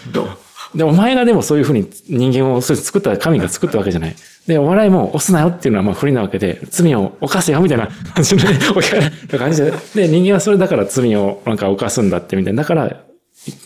[0.77, 4.17] で、お前がでもそういうふうに人間をそう作った、神が作ったわけじゃない。
[4.47, 12.63] で、お笑いも押すなよっていうのはまあ不利なわけで、罪を犯せよみたいな感じで、感じで、で、人間はそれだから罪をなんか犯すんだってみたいな。
[12.63, 13.03] だから、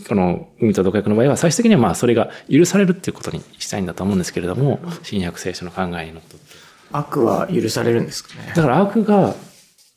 [0.08, 6.46] この海と毒薬の場合は最終的にはまあそれが許されるっていうことにしたいんだと思うんですけれども、新約聖書の考えにのっとって。
[6.92, 8.52] 悪は許されるんですかね。
[8.54, 9.34] だから悪が、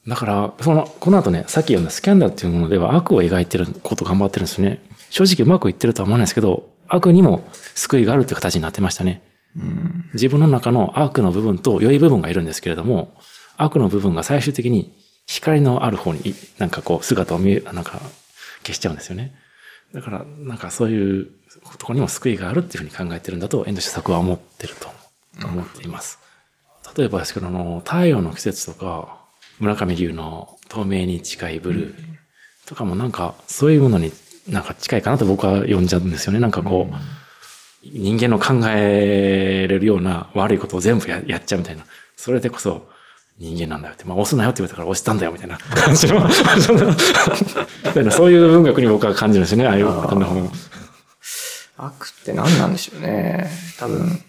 [0.08, 4.82] だから、その、この後ね、さっき読んだスキャンダルっていうものでは悪を描いてること頑張ってるんですよね。
[5.10, 7.43] 正直うまくいってるとは思わないですけど、悪にも
[7.75, 9.21] 救いがあるっていう形になってましたね。
[9.56, 13.15] うん、自分の中の悪の部分と良い部分がいるんですけれども、
[13.58, 16.21] 悪の部分が最終的に光のある方に、
[16.58, 17.99] なんかこう、姿を見え、なんか、
[18.63, 19.34] 消しちゃうんですよね。
[19.93, 21.27] だから、なんかそういう
[21.77, 24.89] とこにも救いがあるっていうふうに考えてるんだと、遠藤周作は思ってると
[25.45, 26.19] 思っています。
[26.97, 29.19] 例えばですけど、あの、太陽の季節とか、
[29.60, 31.95] 村上龍の透明に近いブルー
[32.65, 34.12] とかもなんか、そういうものに
[34.47, 36.39] なんか近いかなと僕は呼んじゃうんですよね。
[36.39, 36.95] なんかこう、
[37.84, 41.86] 人間の考えれるような悪いことを全部ややっちゃうみたいな。
[42.15, 42.88] それでこそ
[43.38, 44.06] 人間なんだよって。
[44.06, 46.29] まあ押すなよって言われたから押したんだよみたいな感じの
[48.12, 49.67] そういう文学に僕は感じるんですよね。
[49.67, 50.49] ああいうこんな本。
[51.77, 53.49] 悪って何なんでしょうね。
[53.79, 54.21] 多分、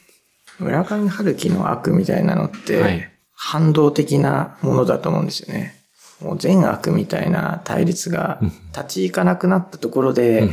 [0.58, 5.83] 村上春樹の悪みたいなのって、反動的なものだと思うんですよね。
[6.24, 8.40] もう善悪みたいな対立が
[8.72, 10.48] 立ち行かなくなったところで、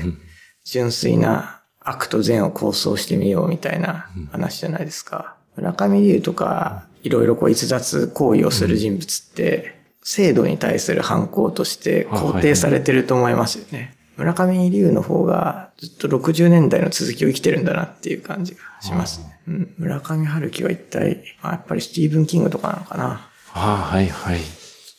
[0.66, 5.36] 純粋な悪と善を構想してみようみたいな話じゃないですか。
[5.56, 13.96] 村上龍とか、いろいろこう逸脱行為をする人物って、制度に対する反抗として肯定されてると思いますよね。
[14.18, 19.40] 村上龍の方がずっと60年代の続きを生きてるんだなっていう感じがしますね。
[19.48, 23.30] うん、村上春樹は一体、まあ、やっぱりスティーブン・キングとかなのかな。
[23.54, 24.40] ああ、はいはい。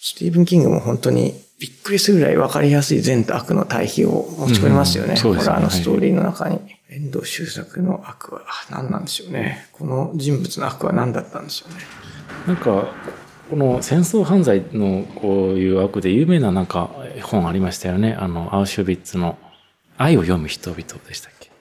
[0.04, 5.12] スティーブン・キングも本当にびっくりするぐらい分かりやすい善と悪の対比を持ち込みますよね。
[5.12, 5.54] うん、そうですね。
[5.54, 6.56] ホラーのストーリーの中に。
[6.56, 9.68] はい、遠藤周作の悪は何なんでしょうね。
[9.70, 11.80] この人物の悪は何だったんでしょうね。
[12.48, 12.92] なんか、
[13.48, 16.90] この戦争犯罪のこういう悪で有名ななんか
[17.22, 18.16] 本ありましたよね。
[18.18, 19.38] あの、アウシュビッツの
[19.98, 21.52] 愛を読む人々でしたっけ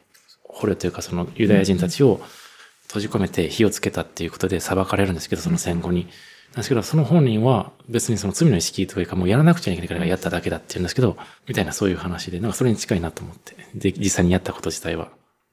[0.46, 2.20] 捕虜というかそのユダヤ人たちを
[2.88, 6.08] 閉じ込めて火をつけたっていうことで裁かれるんですけど、その戦後に。
[6.56, 13.56] ですけど、その本人は別にその罪の意識というかもうやらなくちゃいけないからやっただけだって言うんですけど、みたいなそういう話で、なんかそれに近いなと思って。
[13.76, 15.10] で、実際にやったこと自体は。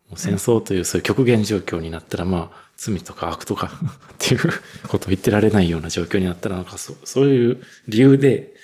[0.09, 4.41] もう戦争というそういう極限状況になったら、まあ、罪とか悪とかっていう
[4.89, 8.55] ことを言ってられないような状況になったら、なんかそそういう理由で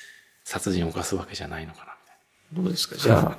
[0.44, 1.93] 殺人を犯すわけじゃないのかな。
[2.54, 2.96] どうですか？
[2.96, 3.36] じゃ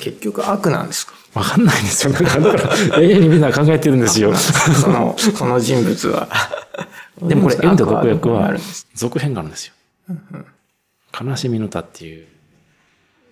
[0.00, 1.12] 結局悪なんですか？
[1.34, 2.12] わかんないんですよ。
[2.12, 4.34] だから永遠にみんな考えてるんですよ。
[4.34, 6.28] その、その人物は。
[7.22, 8.54] でもこれ、遠藤国役は
[8.94, 9.74] 続編があるんですよ。
[11.20, 12.26] 悲しみの歌っていう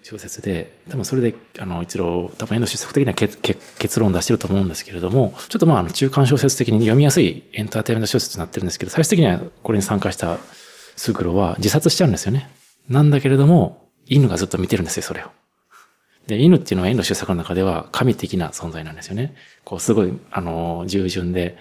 [0.03, 3.38] 小説で、多分それで、あの、一郎、多分遠藤出作的には結
[3.79, 10.38] 結論を出してると思うんですけれども、ちょっとまあ、あの中間小説的に読みやすいエンターテイメント小説になってるんですけど、最終的にはこれに参加した
[10.97, 12.51] スグロは自殺しちゃうんですよね。
[12.88, 15.31] なんだけれども、犬がずっと見てるんですよ、それを。
[16.27, 19.35] で、犬っていうのは遠藤周作の中では神的な存在なんですよね。
[19.65, 21.57] こう、すごい、あの、従順で、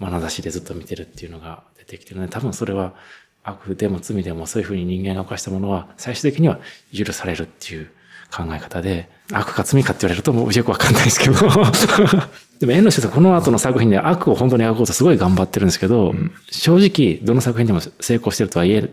[0.00, 2.94] 眼差しでずっと見てるっていうのが出てきてるので、多分それは
[3.44, 6.58] 悪でも罪でもそういうふうに人間が犯したものは最終的には
[6.92, 7.90] 許されるっていう
[8.30, 11.34] 考え方で、悪か罪かって言われるともうよくわかんないですけど
[12.60, 18.90] でも遠藤周作この後の作品で悪を本当に描こうとすごい頑張ってるんですけど、うん、正直どの作品でも成功してるとは言える、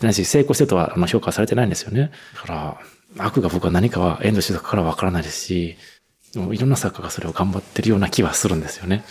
[0.00, 2.10] ないし、成功してるとは評価されてないんですよね。
[2.34, 2.80] だから、
[3.18, 5.76] 悪が僕は何かは遠藤周作からわからないですし、
[6.32, 9.04] でもいろんな作家がそれを頑張ってるような気はするんですよね。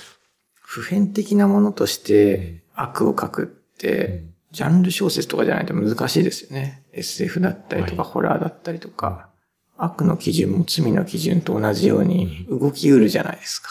[0.62, 6.84] 普遍的なものとして悪を書くって、ジャンル小説とかじゃないと難しいですよね。
[6.94, 9.30] SF だったりとか、ホラーだったりとか、
[9.78, 13.70] 悪の基準も罪の基準と同じように動きうるじゃないですか。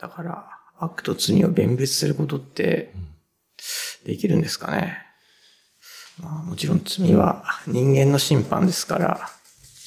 [0.00, 2.92] だから、悪と罪を弁別することって、
[4.04, 4.98] できるんですかね。
[6.20, 9.28] まあ、もちろん罪は人間の審判ですから、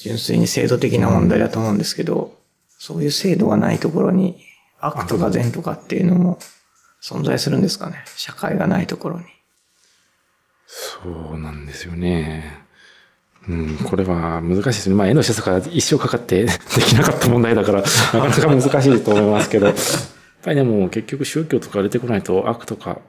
[0.02, 2.36] 純粋に制度的な問題だと思うんですけど、
[2.78, 4.38] そういう制度がないところに
[4.80, 6.38] 悪とか善とかっていうのも
[7.02, 8.04] 存在するんですかね。
[8.16, 9.26] 社会がないところに。
[10.68, 11.00] そ
[11.36, 12.66] うなんですよね。
[13.48, 14.96] うん、これは難しいですね。
[14.96, 16.52] まあ、絵の施策が一生かかって で
[16.88, 19.76] きなかった問題だから、なかなか難しいと思いますけど、やっ
[20.44, 23.00] ぱりでも結局宗教とか出てこないと悪とか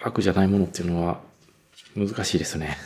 [0.00, 1.20] 悪じゃないものっていうのは
[1.96, 2.76] 難しいですね。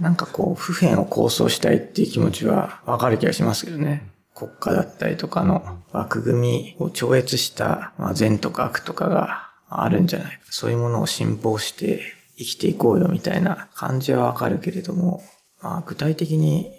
[0.00, 4.10] なんかこう、普遍を構想したいっていう気持ちはわかる気がしますけどね。
[4.34, 10.40] 国家だったりとかの枠組みを超越した、まあ、善とか悪とかがあるんじゃないか。
[10.50, 12.02] そういうものを信奉して
[12.36, 15.22] 生きていこうよみたいな感じはわかるけれども、
[15.62, 16.72] まあ、具体的に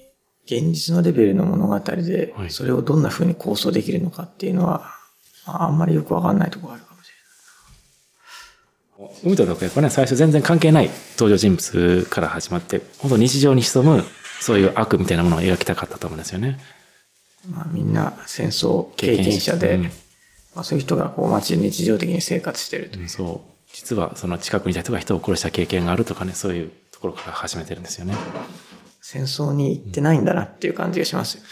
[0.46, 4.92] 現実のレベルの物語で、それをどんな風に構想できるのかっていうのは、
[5.46, 6.86] あんまりよくわかんないところがある。
[9.24, 14.04] 海と毒薬はね、最初全然関係ない登場人物から始まって、本当日常に潜む、
[14.40, 16.60] そういう悪みたいなものを描きたかったと思うんですよね。
[17.50, 19.90] まあみんな戦争経験者で、うん、ま
[20.62, 23.10] あそういう人がこう街で日常的に生活してるという。
[23.10, 23.52] そう。
[23.74, 28.16] 実はその近くにいた人が人を殺した経験があるとかね、そういうところから始めてるんですよね。
[29.02, 31.44] 戦争に行ってないんだなっていう感じがしますよ。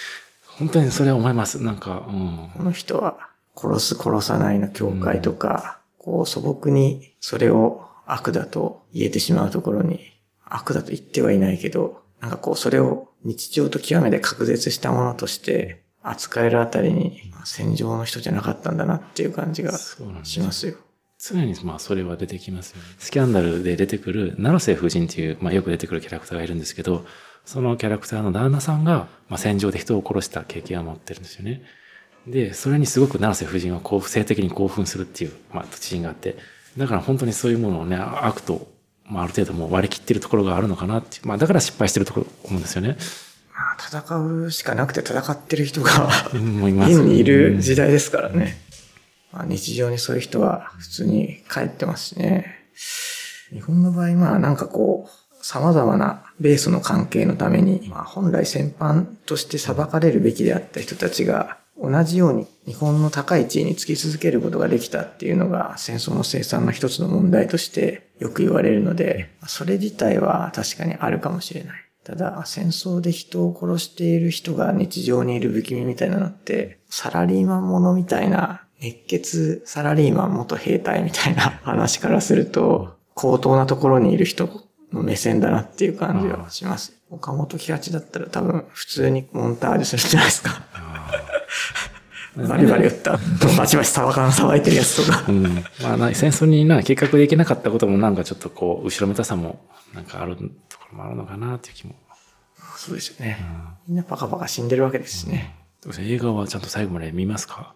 [0.57, 1.61] 本当にそれは思います。
[1.61, 3.17] なんか、うん、この人は
[3.55, 10.01] 殺す殺さないの境界とか、うん、こう素朴にそれを悪だと言えてしまうところに、
[10.45, 19.77] 悪だと言ってはいないけど、なんかこう、それを日常と極めて隔絶したものとして扱えるあたりに、戦場の人じゃなかったんだなっていう感じが
[20.23, 20.75] しますよ。
[21.19, 22.83] 常にまあそれは出てきますよね。
[22.99, 27.05] スキャンダルで出てくる、七瀬夫人っていう、まあよく出てくるキャラクターがいるんですけど、
[27.45, 31.63] そのキャラクターの旦那さんが、まあ戦場で人を殺した経験を持ってるんですよね。
[32.27, 36.37] で、それにすごく七瀬夫人はこう、性的に興奮するっていう、まあ、自信があって、
[36.77, 38.67] だから本当にそういうものをね、悪と、
[39.05, 42.97] まあ、ある程度もう割り切ってるところがあるのかなってまあ、だから失敗してるところ思うんですよね。
[43.53, 48.57] まあ、戦うしかなくて戦ってる人が現にいる時代ですからね。
[49.31, 52.63] まあ、日常にそういう人は普通に帰ってますしね。
[53.51, 71.83] 日本の場合、まあなんかこう、様々なベースの関係のために、まあ本来戦犯として裁かれるべきであった人たちが、同じように日本の高い地位につき続けることができたっていうのが戦争の生産の一つの問題としてよく言われるので、それ自体は確かにあるかもしれない。
[72.03, 84.49] ただ、戦争で人を殺している人が日常にいる不気味みたいなのって、サラリーマンものみたいな熱血サラリーマン元兵隊みたいな 話からすると、高等なところにいる人
[84.91, 86.93] の目線だなっていう感じはします。
[87.09, 90.61] 岡本喜八だったら多分普通にモンタージュするじゃないですか。
[92.35, 93.19] バリバリ打った。
[93.57, 95.25] バチバチ騒がん騒いてるやつとか。
[95.27, 95.43] うん。
[95.97, 99.59] まあ、戦争にな、計画できなかったこともなんかちょっとこう、後ろめたさも
[99.93, 100.43] なんかあると
[100.79, 101.95] ころもあるのかなっていう気も。
[102.75, 103.37] そうですよね。
[103.87, 105.55] うん、みんなパカパカ死んでるわけですしね。
[105.85, 107.75] うん、映画はちゃんと最後まで見ますか？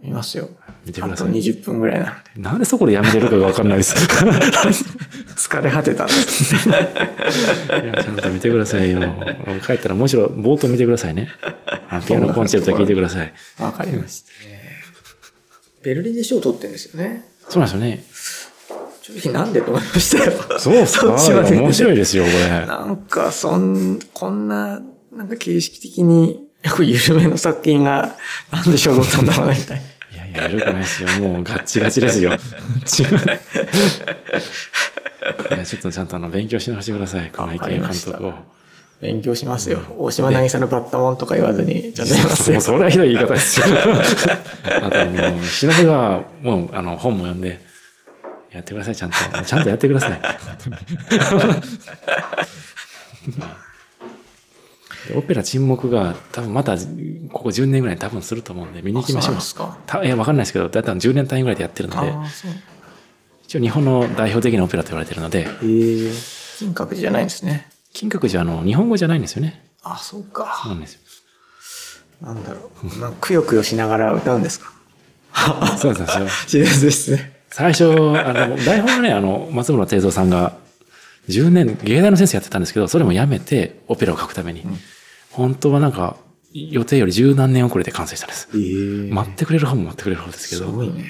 [0.00, 0.48] 見ますよ。
[0.86, 1.28] 見てください。
[1.28, 2.40] あと20分ぐらいなんで。
[2.40, 3.96] なんでそこでやめてるかがわかんないです。
[5.34, 6.54] 疲れ果てたんです。
[6.68, 9.00] いや、ちゃんと見てくださいよ。
[9.66, 11.28] 帰ったらむしろ冒頭見てくださいね。
[12.06, 13.32] ピアノコンセプト聞いてください。
[13.58, 14.28] わかりました。
[15.82, 17.24] ベルリンで賞を取ってるんですよね。
[17.48, 18.04] そうなんですよね。
[19.00, 20.32] 正直なんでと思いましたよ。
[20.58, 21.06] そうっすか？
[21.14, 22.66] 面白いですよ、これ。
[22.66, 26.46] なんか、そん、こんな、なんか形式的に
[26.80, 28.16] 緩めの作品が、
[28.52, 29.80] なんでしょう、どったんだろうな、みたい
[30.12, 30.26] な。
[30.26, 31.08] いやいや、緩くないですよ。
[31.20, 32.32] もうガッチガチですよ。
[35.50, 37.30] いや、ちょっとちゃんとあの、勉強し直してください。
[37.34, 38.34] この池監督を。
[39.00, 39.80] 勉強しますよ。
[39.96, 42.60] 大島渚のバッタモンとか言わずに、ちゃんとやりますよ。
[42.60, 43.66] それはひどい言い方ですよ。
[44.82, 47.60] あと、もう、忍が、もう、あの、本も読んで、
[48.50, 49.16] やってください、ちゃんと。
[49.44, 50.20] ちゃんとやってください。
[55.16, 56.82] オペラ沈黙が多分またこ
[57.44, 59.40] こ10年ぐらい多分すると思うんで見に行きましょう。
[59.40, 59.64] そ
[60.00, 62.12] ういや、わかんないですけど、だいたい10年単位ぐらいでやってるので、
[63.44, 65.46] 一応日本の代表的なオペラと言われてるので。
[66.58, 67.68] 金閣寺じゃないんですね。
[67.98, 69.64] 金閣寺あの、日本語じゃないんですよね。
[69.82, 70.60] あ、そうか。
[70.62, 71.00] そうなんですよ。
[72.22, 73.00] なんだろう。
[73.00, 74.72] なんかくよくよしながら歌うんですか？
[75.78, 76.24] そうなんですよ。
[76.46, 77.40] 自然ですね。
[77.50, 80.56] 最初、あの、台本はね、あの、松村定蔵さんが
[81.28, 84.60] 10年、芸大の先生やってたんですけど、それもやめて、オペラを書くために。
[84.62, 84.78] うん、
[85.30, 86.16] 本当はなんか、
[86.54, 88.48] 予定より十何年遅れて完成したんです。
[88.52, 90.66] えー、待ってくれる方も待ってくれる方ですけど。
[90.66, 91.04] すごいね。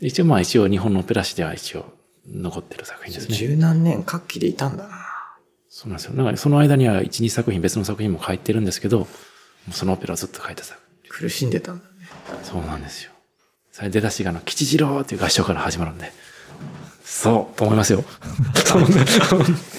[0.00, 1.86] 一応まあ一応日本のオペラ史では一応
[2.30, 3.34] 残ってる作品ですね。
[3.34, 4.95] 十何年活気でいたんだな。
[5.76, 6.14] そうなんですよ。
[6.14, 9.06] なんかその間には一、二作品別の作品も書いてるんですけど、
[9.72, 10.74] そのオペラをずっと書いてた。
[11.10, 11.90] 苦しんでたんだね。
[12.44, 13.12] そうなんですよ。
[13.72, 16.10] それ出だしがあの、吉次郎っていう合唱から始まるんで。
[17.04, 18.04] そう、と思いますよ。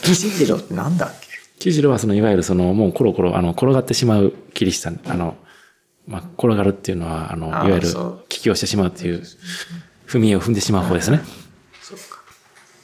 [0.03, 1.27] キシジロってなんだっけ？
[1.57, 5.35] キジロはその、いわゆるその、もうコロコロ、あの、転がってしまうキリシタン、あの、
[6.05, 7.87] まあ、転がるっていうのは、あの、いわゆる、
[8.29, 9.23] 危機をしてしまうっていう、
[10.05, 11.21] 踏み絵を踏んでしまう方ですね。
[11.81, 12.21] そうか。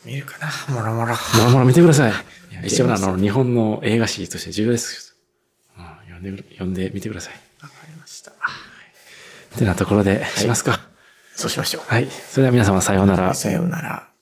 [0.03, 1.13] 見るかなもろもろ。
[1.13, 2.13] もろもろ見てください。
[2.63, 5.15] 一応、あの、日本の映画史として重要です。
[5.77, 7.33] うん、読んで、読んでみてください。
[7.61, 8.31] わかりました。
[8.31, 8.35] っ
[9.57, 10.79] てなところで、しますか。
[11.35, 11.83] そうしましょう。
[11.87, 12.07] はい。
[12.07, 13.33] それでは皆様さようなら。
[13.33, 14.12] さようなら。